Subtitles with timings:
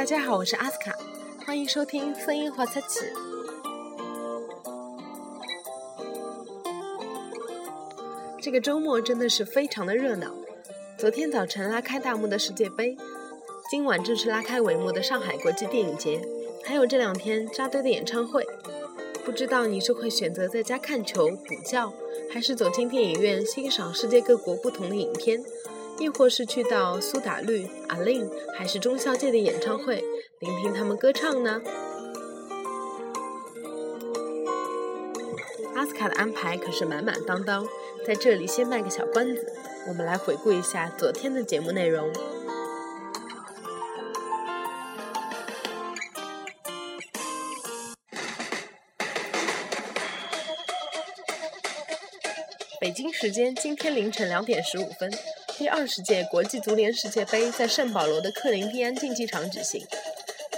[0.00, 0.96] 大家好，我是阿斯卡，
[1.44, 3.12] 欢迎收听声音滑出去。
[8.40, 10.34] 这个周末真的是非常的热闹。
[10.96, 12.96] 昨天早晨拉开大幕的世界杯，
[13.70, 16.26] 今晚正式拉开帷幕的上海国际电影节，
[16.64, 18.46] 还有这两天扎堆的演唱会。
[19.22, 21.92] 不知道你是会选择在家看球补觉，
[22.32, 25.44] 还是走进电影院欣赏世界各国不同的影片？
[26.00, 30.02] 亦或是去到苏打绿、阿令，还是钟小姐的演唱会，
[30.40, 31.60] 聆听他们歌唱呢？
[35.76, 37.68] 阿斯卡的安排可是满满当当，
[38.06, 39.52] 在这里先卖个小关子，
[39.88, 42.10] 我们来回顾一下昨天的节目内容。
[52.80, 55.12] 北京时间今天凌晨两点十五分。
[55.60, 59.86] 第二十届国际足联世界杯在圣保罗的克林蒂安竞技场举行。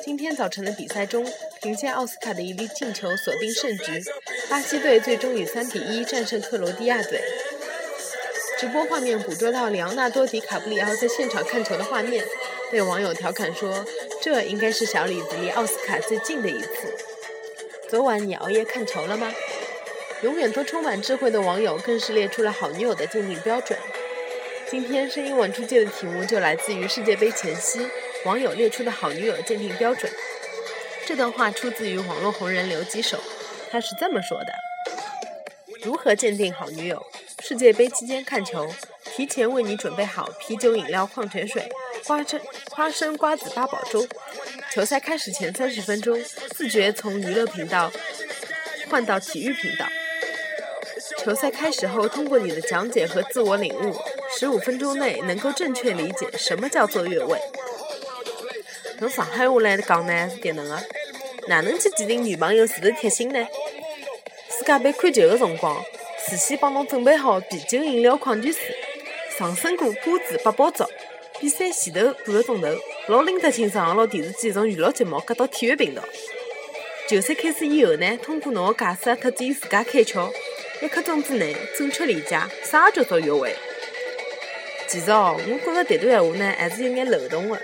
[0.00, 1.26] 今天早晨的比赛中，
[1.60, 4.00] 凭借奥斯卡的一粒进球锁定胜局，
[4.48, 7.20] 巴西队最终以三比一战胜克罗地亚队。
[8.60, 12.24] 直播画面捕捉到里昂纳多·迪卡布里奥在现场看球的画面，
[12.70, 13.84] 被网友调侃说
[14.22, 16.96] ：“这应该是小李子离奥斯卡最近的一次。”
[17.90, 19.34] 昨晚你熬夜看球了吗？
[20.22, 23.76] 永远都充满智慧的网友更是列出了好女友的鉴定标准。
[24.72, 27.86] 今天声音稳出界的题目就来自于世界杯前夕
[28.24, 30.10] 网友列出的好女友鉴定标准。
[31.04, 33.20] 这段话出自于网络红人刘吉手，
[33.70, 34.54] 他是这么说的：
[35.82, 37.04] 如何鉴定好女友？
[37.40, 38.66] 世界杯期间看球，
[39.14, 41.70] 提前为你准备好啤酒、饮料、矿泉水、
[42.06, 44.08] 花生、花生、瓜子、八宝粥。
[44.70, 46.18] 球赛开始前三十分钟，
[46.56, 47.92] 自觉从娱乐频道
[48.88, 49.84] 换到体育频道。
[51.18, 53.94] 球赛开始后，通过你的讲解和自我领悟。
[54.38, 57.38] 十五分钟内能够正确理解什么叫做越位。
[59.00, 60.78] 用上海话来讲呢是迭能个，
[61.48, 63.46] 哪能去鉴定女朋友是不是贴心呢？
[64.48, 65.82] 世界杯看球的辰光，
[66.26, 68.62] 事先帮侬准备好啤酒、饮料、矿泉水，
[69.38, 70.88] 上升果瓜子、八宝粥。
[71.40, 72.68] 比赛前头半个钟头，
[73.08, 76.02] 老拎得清爽牢电视机从娱乐节目改到体育频道。
[77.08, 80.32] 球赛开始以后呢，通过侬个解释特子伊自家开窍，
[80.80, 83.54] 一刻钟之内正确理解啥叫做越位。
[84.92, 87.58] 其实哦，我觉着迭段闲话呢，还是有眼漏洞的。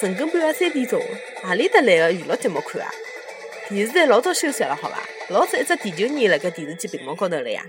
[0.00, 1.00] 晨更半夜三点钟，
[1.44, 2.90] 何里搭来个娱乐节目看啊？
[3.68, 5.00] 电视台老早休息了，好伐？
[5.28, 7.64] 老早一只地球仪辣盖电视机屏幕高头了呀。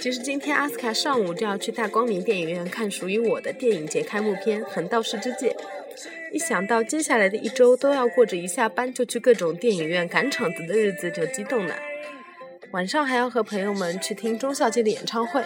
[0.00, 5.48] 其实今天阿斯卡上午就要去大光明电影院看属于我的电影节开幕片《横道世之介》。
[6.32, 11.74] 一想到接下来的一周都要过着一下班就去各种电影院赶场子的日子，就激动了。
[12.70, 15.42] 晚上还要和朋友们去听钟小姐的演唱会。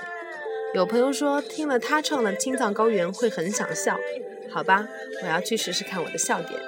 [0.74, 3.98] 有朋友说听了她唱的《青藏高原》会很想笑，
[4.50, 4.86] 好吧，
[5.22, 6.60] 我要去试试看我的笑点。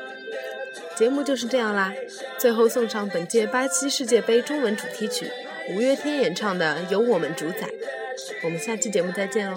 [0.97, 1.93] 节目就是这样啦，
[2.39, 5.27] 最后送上本届巴西世界杯中文主题曲，
[5.69, 7.67] 五月天演唱的《由我们主宰》。
[8.43, 9.55] 我们下期节目再见哦。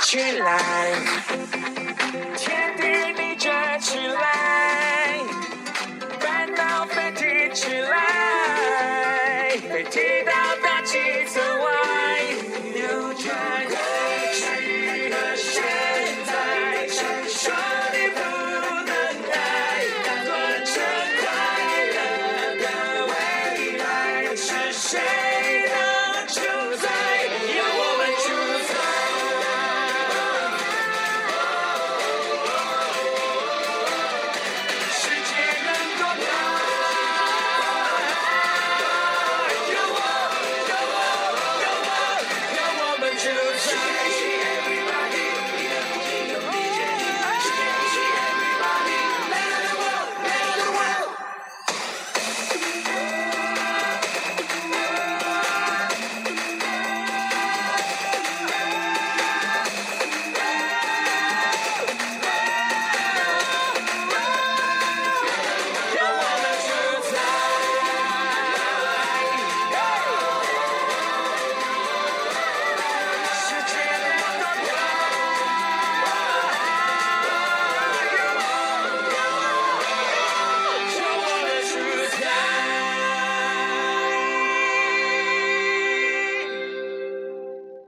[0.00, 0.92] 起来，
[2.36, 5.18] 天地逆转起来，